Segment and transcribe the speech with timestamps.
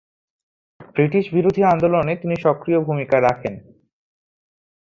[0.95, 3.53] British বিরোধী আন্দোলনে তিনি সক্রিয় ভূমিকা রাখেন।